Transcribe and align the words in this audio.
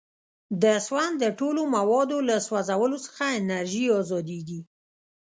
د 0.63 0.65
سون 0.87 1.09
د 1.21 1.23
ټولو 1.39 1.61
موادو 1.75 2.17
له 2.29 2.35
سوځولو 2.47 2.97
څخه 3.05 3.23
انرژي 3.39 3.85
ازادیږي. 4.01 4.59